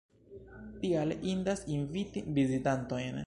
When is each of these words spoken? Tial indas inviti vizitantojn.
Tial 0.85 1.13
indas 1.33 1.63
inviti 1.75 2.25
vizitantojn. 2.39 3.19